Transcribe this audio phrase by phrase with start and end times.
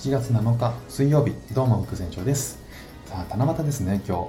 [0.00, 2.58] 7月7日水曜日どうも副船長です。
[3.04, 4.28] さあ七夕ですね今日。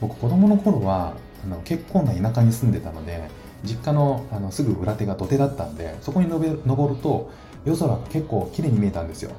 [0.00, 3.30] 僕子供の頃はあの結構な田舎に住んでたので
[3.62, 7.30] 実家のあのすぐ裏手が土手だったんでそこに登ると
[7.64, 9.30] 夜空が結構綺麗に見えたんですよ。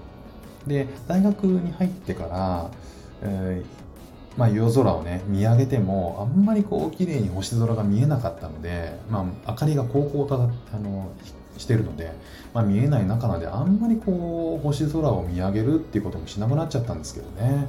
[0.66, 2.72] で大学に入ってから、
[3.22, 11.12] えー、まあ、夜空をね見上げてもあんまりこう綺麗に星空が見えなかったので、まあ、明かりが高校とあの
[11.60, 12.12] してるので、
[12.54, 17.68] まあ、見えない中なのであんまりこう星空を見上げるっていうこともしなくなっちゃったんですけどね、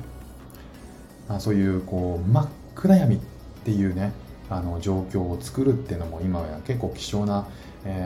[1.28, 3.18] まあ、そういうこう真っ暗闇っ
[3.64, 4.12] ていうね
[4.48, 7.46] あの状況を作るっていうのも今や結構希少な、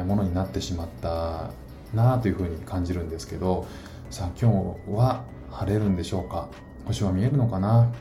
[0.06, 1.50] ものになってしまった
[1.94, 3.66] なあというふうに感じるんですけど
[4.10, 4.50] さあ今
[4.86, 6.48] 日は晴れるんでしょうか？
[6.86, 7.92] 星は見えるのかな？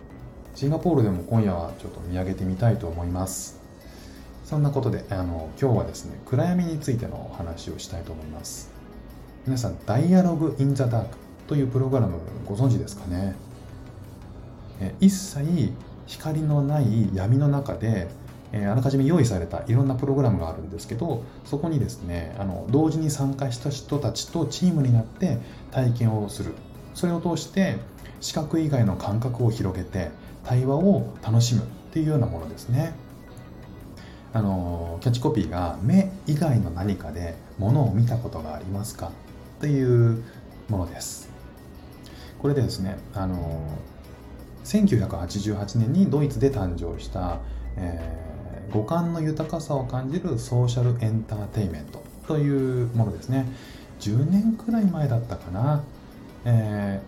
[0.55, 3.62] シンガポールでも今夜はちょっと見上げてみたいと思います。
[4.53, 8.69] そんなことであの今日はですね暗闇についてのお話をしたいと思います。
[9.47, 11.17] 皆さん「ダイアログ・イン・ザ・ダーク」
[11.49, 13.33] というプログラムご存知ですかね？
[14.79, 15.73] え一切
[16.05, 18.09] 光のない闇の中で
[18.51, 25.39] えあらかじめ用意されたいろんなプログラムがあるんですけどそこにですねあの同時に参加した人たちとチームになって
[25.71, 26.53] 体験をする。
[26.93, 27.77] それを通して
[28.21, 30.11] 視覚以外の感覚を広げて
[30.43, 32.93] 対話を楽しむっていうようなものですね。
[34.33, 39.11] あのキャッチコピーが「目以外の何かで物を見たことがありますか?」
[39.61, 40.23] という
[40.69, 41.29] ものです。
[42.41, 43.61] これでですねあの
[44.65, 47.39] 1988年にドイツで誕生した、
[47.77, 48.33] えー
[48.73, 53.45] 五感の豊かさを感じるソーシャルエンターテインメントというものですね。
[53.99, 55.83] 10年くらい前だったかな、
[56.43, 56.99] え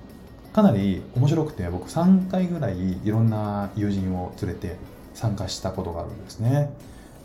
[0.52, 4.78] ー、かなり面白くて僕3回ぐらいいろんな友人を連れて
[5.14, 6.70] 参加したことがあるんですね。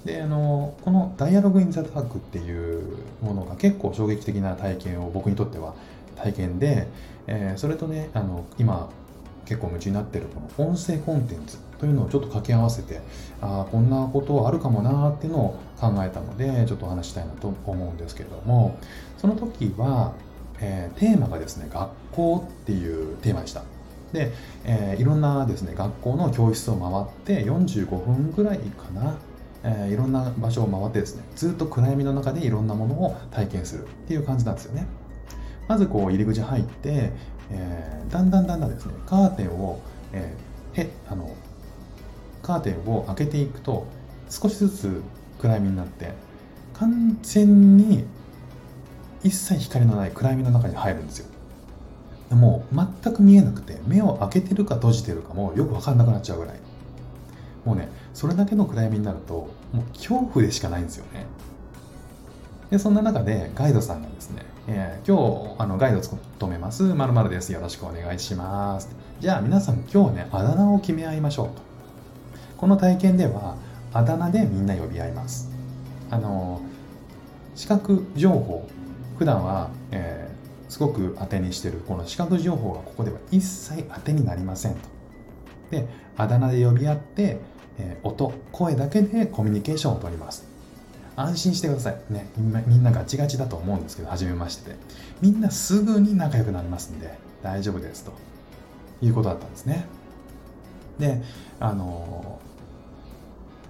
[0.04, 2.82] であのこの「ダイアログ・イン・ザ・タック」っていう
[3.22, 5.74] ものが結構衝撃的な体験を僕にとっては
[6.16, 6.88] 体験で、
[7.26, 8.88] えー、それとねあの今
[9.44, 13.00] 結構夢中になってるこの音声コンテンツというのをちょっと掛け合わせて
[13.40, 18.78] あこんなことあるかもなっていうのを考えたのでちょっとお話したいなと思うんですけれども
[19.18, 20.12] その時は、
[20.60, 23.62] えー、テーマがですね学校っていうテーマでした。
[24.12, 24.32] で、
[24.64, 26.74] えー、いろんなですね学校の教室を
[27.24, 29.14] 回って45分ぐらいかな
[29.62, 34.86] えー、いろんな場所を回ってですねずっと暗闇の中でいろんなものを体験するっていう感じなんですよね。
[35.68, 37.12] まずこう入り口入って、
[37.50, 39.80] えー、だんだんだんだんですねカーテンを、
[40.12, 41.30] えー、へあの
[42.42, 43.86] カーテンを開けていくと
[44.28, 45.02] 少しずつ
[45.38, 46.12] 暗闇になって
[46.74, 48.04] 完全に
[49.22, 51.26] 一切光のない暗闇の中に入るんですよ。
[52.30, 56.56] もう全く見えなくて目を開けてるか閉じてるかもよく分かんなくなっちゃうぐらい。
[57.64, 61.26] もうねそれだけの暗闇になるともう恐怖でしかないんですよね。
[62.70, 66.20] でそんな中でガイドさんがですね、えー、今日あのガイド務
[66.52, 66.82] めます。
[66.82, 67.52] まるです。
[67.52, 68.88] よろしくお願いします。
[69.20, 71.62] じゃあ皆さん今日ねあだ名を決め合いましょうと。
[72.56, 73.56] この体験では
[73.92, 75.50] あだ名でみんな呼び合います。
[76.10, 76.60] あの
[77.54, 78.68] 視覚情報。
[79.18, 84.78] 普段は、えー、すごく当てにしてるこの視覚情報がここでは一切当てになりませんと。
[85.70, 87.38] であだ名で呼び合って、
[87.78, 90.50] えー、音声だけでコミュニケーションをとります
[91.16, 91.96] 安心してください。
[92.08, 92.30] ね、
[92.66, 94.76] みんなガチガチだと思うんですけど、初めましてで。
[95.20, 98.12] みんなすぐに仲良くなりますんで、大丈夫ですと
[99.02, 99.86] いうことだったんですね。
[100.98, 101.22] で、
[101.58, 102.38] あの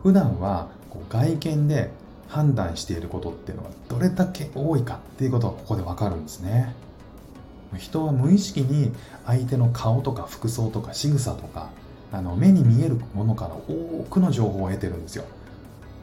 [0.02, 1.90] 普段はこう外見で
[2.28, 6.74] 判断していることっていうのがどれだけ多いかっていうことがここでわかるんですね。
[7.76, 8.92] 人は無意識に
[9.26, 11.70] 相手の顔とか服装とか仕草とか
[12.12, 15.24] あの目に見えるものから多くの情報を得てるんですよ。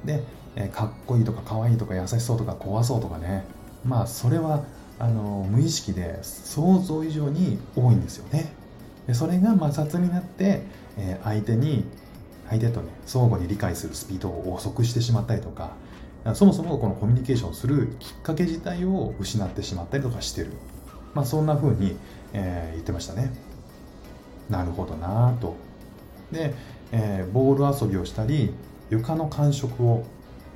[0.05, 0.23] で、
[0.71, 3.45] かっこいいとかかわいいとか優しそうとか怖そうとかね
[3.85, 4.63] まあそれは
[4.97, 8.51] あの無意識で想像以上に多いんですよね。
[9.05, 10.63] でそれが摩擦になって、
[10.97, 11.85] え相手に
[12.49, 15.71] 相手とね相互に理解するスピードを遅くしてしまったりとか
[16.33, 20.51] そもそもこのコミュニケーションするきっかけ自体を失ってしまったりとかしてる
[21.13, 21.97] まあそんな風に、
[22.33, 23.31] えー、言ってましたね
[24.49, 25.55] なるほどなと
[26.31, 26.53] で、
[26.91, 28.53] えー、ボール遊びをしたり
[28.89, 30.05] 床の感触を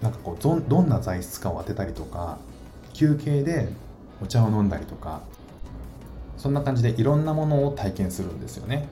[0.01, 2.39] なんかこうどんな材質かを当てたりとか
[2.93, 3.69] 休憩で
[4.21, 5.21] お茶を飲んだりとか
[6.37, 8.87] そんな感じでいろんなものを体験するんですよね。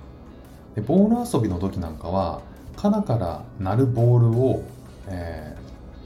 [0.75, 2.41] でボール遊びの時なんかは
[2.75, 4.63] カラカラ鳴るボールを、
[5.07, 5.55] え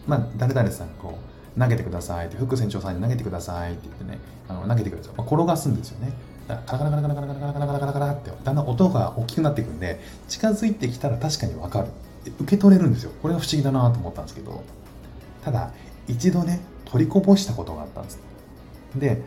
[0.07, 1.19] ー、まあ、誰々さんこ
[1.55, 6.13] う投げてくださいって副船長さんに投げてくださいって言ってねあの投げてください、まあ、転がすんですよね。
[6.47, 11.87] だからカラカラカラカラカラカラカラカラカラカラってだんだん音が大きくなっていくんで近づいてきたら確かに分かる。
[12.39, 13.11] 受け取れるんですよ。
[13.21, 14.63] これが不思議だなと思ったんですけど。
[15.43, 15.71] ただ
[16.07, 18.19] 一度ね取りこぼしたことがあったんです。
[18.95, 19.21] で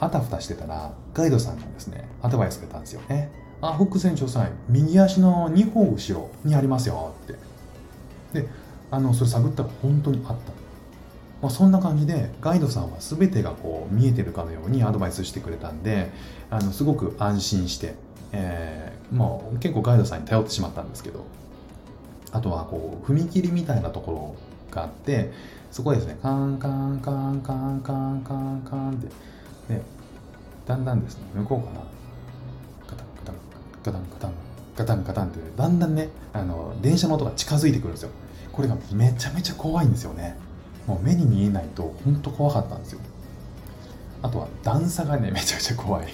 [0.00, 3.30] あたふたしてたらガイドさんがですねアドバイスくれたんですよね。
[3.60, 8.42] あフック船長さん右足の2歩後ろにありますよって。
[8.42, 8.48] で
[8.90, 10.52] あのそれ探ったら本当にあった
[11.42, 16.10] まあ、そんな感じでガイドさんは全てがこう見えてるかのようにアドバイスしてくれたんで
[16.50, 17.94] あのすごく安心して、
[18.30, 21.26] えー、もう結構ガイドさんに頼ってしまったんですけど
[22.30, 24.36] あとはこう踏切みたいなところ
[24.70, 25.32] があって
[25.72, 29.06] そこですねカンカンカンカンカンカンカンって
[29.74, 29.82] で
[30.64, 31.80] だんだんですね向こうかな
[32.86, 33.34] ガタンガタン
[33.84, 34.32] ガタンガタン
[34.76, 38.10] ガタンガタンってだんだんねあの電車の音が近づいてくるんですよ。
[38.52, 40.36] これがめちゃめちゃ怖いんですよね。
[40.86, 43.00] もう目に見えないと本当怖かったんですよ。
[44.22, 46.08] あとは段差がねめちゃくちゃ怖い。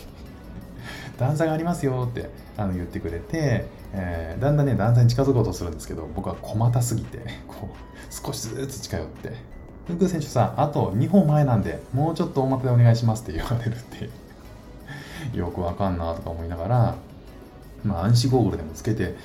[1.19, 7.19] 段差がありますよってあの言ってくれて、えー、だんだんね段差に近づこうとするんですけど僕は小たすぎて
[7.49, 9.33] こう少しずつ近寄って
[9.89, 14.11] 「福選手さんあと2本前なんでもうちょっと大股でお願いします」って言われるって
[15.37, 16.95] よくわかんなとか思いながら
[17.85, 19.17] まあ暗視ゴーグルでもつけて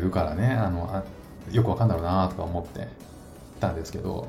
[0.00, 1.02] るからねあのあ
[1.50, 2.88] よくわかんだろうなとか思って
[3.60, 4.26] たんですけど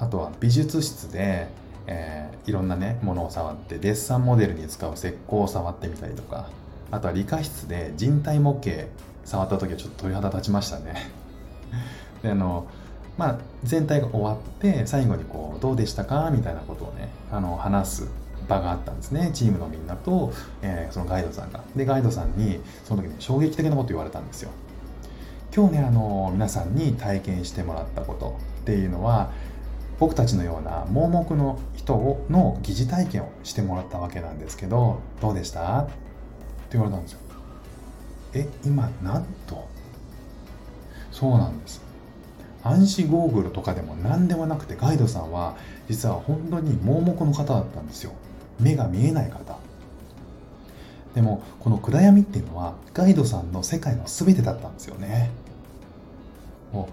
[0.00, 1.48] あとは美術室で、
[1.86, 6.48] えー、いろんなねものを触ってデッサンモデルに使う石膏を触ってみたりとか
[6.90, 8.86] あとは理科室で人体模型
[9.24, 10.94] 触った時はちょっと鳥肌立ちましたね。
[12.22, 12.66] であの
[13.18, 18.08] まあ全体が終わって最後にこうどうでしたかみたいなことをねあの話す
[18.48, 19.30] 場があったんですね。
[19.34, 20.32] チームのみんなと、
[20.62, 21.60] えー、そのガイドさんが。
[21.76, 24.50] でガイドさんにその時に衝撃的なこと言われたんですよ。
[25.54, 29.30] 今日ねあの皆さんに体験してもらったことっていうのは
[30.00, 35.82] 僕たちのような盲目の人をの疑似体験をしてもらったわけなんですけどどうでした？
[35.82, 35.92] って
[36.72, 37.18] 言われたんですよ。
[38.32, 39.68] え今なんと？
[41.12, 41.82] そうなんです。
[42.62, 45.56] 暗視ゴーグルとかでも何でもなくてガイドさんは
[45.88, 48.12] 実は本当に盲目の方だったんですよ。
[48.58, 49.58] 目が見えない方。
[51.14, 55.30] でもこの暗闇っていうのはガイドさんの世界の全てだったんですよね。
[56.72, 56.92] もう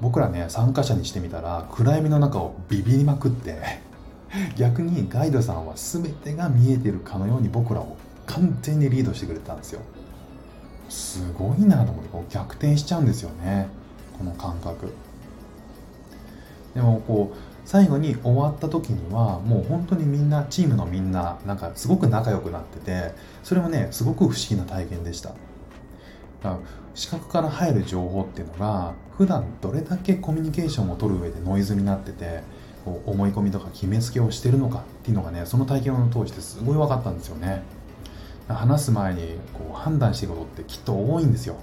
[0.00, 3.80] 僕らね参加者にしてみたら暗闇の中をビビりまくって
[4.56, 7.96] 逆にガイドさんは全てが見えてるかのように僕らを
[8.26, 9.80] 完全にリードしてくれたんですよ。
[10.88, 13.68] すごいなと思ってこう逆転しちゃうんですよね。
[14.18, 14.92] この感覚。
[16.74, 25.30] でもこう最後に終わった時にはもう本当にみんなチームのみんななんかすごく仲良くなっててそれもねすごく不思議な体験でした。
[26.94, 32.42] 視覚から入る情報っていうのが普段どれだけコミュニケーションを取る上でノイズになってて
[32.84, 37.62] こう思い込みとか決めつけをしてるのかっていうのがねその体験を通してすごい分かったんですよね。
[38.48, 41.56] 話す前にこう判断していることってきっと多いんですよ、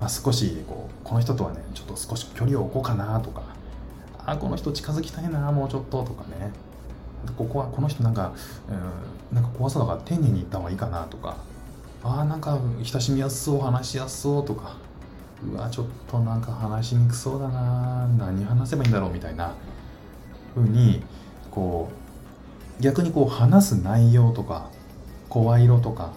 [0.00, 3.42] まあ、少しこうこの人とはねちょっと少し距離を置こうかなとか
[4.26, 6.50] あこの人近づきたいなもうちょっととかね。
[7.36, 8.32] ここはこの人なんか、
[8.68, 11.36] うん、なんか怖そうだから丁寧に言った方がいいかなとか
[12.02, 14.76] ああなんか親しみやすそう話しやすそうとか。
[15.40, 18.08] うわちょっとなんか話しにくそうだな。
[18.18, 19.54] 何話せばいいんだろうみたいな。
[20.54, 21.02] ふうに
[21.50, 21.90] こ
[22.78, 24.70] う逆にこう話す内容とか
[25.28, 26.12] 声色とか、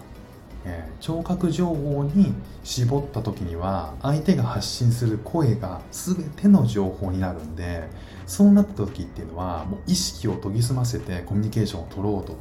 [0.64, 2.32] えー、聴覚情報に
[2.64, 7.88] 絞った時には相手が発信する声が全ての情報になるんで
[8.26, 12.38] そうなった時っていうのはもう意識を研ぎ澄ませてコミュニケーションを取ろうと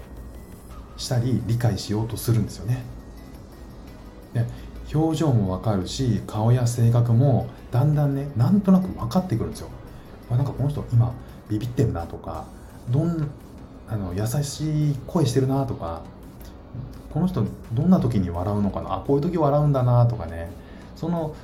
[0.98, 2.84] したり理解しようとするんですよね。
[4.34, 4.46] で
[4.94, 9.70] 表情も分かるし顔や性格もだんだんねなんとなく分かってくるんですよ。
[10.30, 11.14] なんかこの人今
[11.50, 12.46] ビビってるなとか
[12.90, 13.30] どん
[13.88, 16.02] あの優しい声してるなとか
[17.14, 20.50] この人どんな時に笑うのかなあこういう時笑うんだなとかね
[20.96, 21.36] その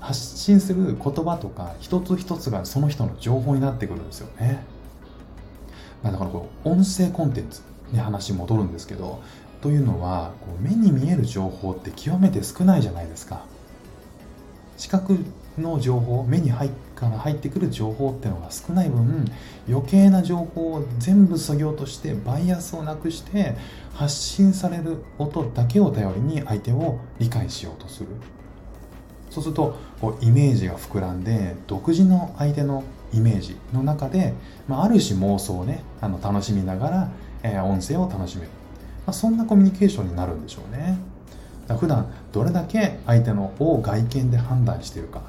[0.00, 4.28] 発信する言葉とか一つ一つがその人の情報になってくるんですよ。
[4.38, 4.64] ね、
[6.02, 7.62] まあ、だからこう音声コンテンツ
[7.92, 9.22] に話戻るんですけど
[9.64, 13.46] というのはこう目に見える情報って極めて少ないじゃないですか。
[14.76, 15.24] 視覚
[15.56, 19.24] の情報目に入から入ってくる情報ってのが少ない分
[19.66, 23.56] 余計な情報を全部そぎ落としてバイアスをなくして
[23.94, 28.08] 発信される音だけを頼りに相手を理解しようとする。
[29.30, 34.34] そうするとこうイメージが膨らんで独自の相手のイメージの中で、
[34.68, 37.10] まあ、ある種妄想をねあの楽しみながら、
[37.42, 38.50] えー、音声を楽しめる。
[39.06, 40.98] まあ、そんなコミュニケーションになるんでしょうね。
[41.78, 45.22] 普段どれだけ相手のを外見で判断しているか。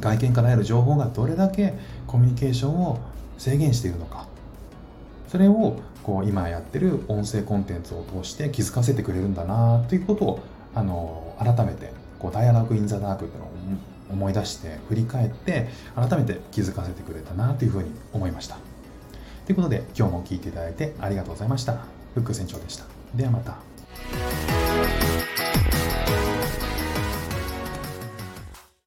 [0.00, 1.74] 外見から得る情報がどれだけ
[2.06, 2.98] コミュニケーションを
[3.36, 4.26] 制限しているのか。
[5.28, 10.40] それをこう今やってる音声コンテンツを通して気づかせてくれるんだなということを
[10.74, 13.50] あの改めてこうダイアログ・イン・ザ・ダークっていうのを
[14.10, 18.56] 思い出して振り返って改めて気づかせてくれたなというふうに思いました。
[19.44, 21.97] ということで今日も聴いていただいてありがとうございました。
[22.14, 22.84] フック船長でした。
[23.14, 23.58] ではまた。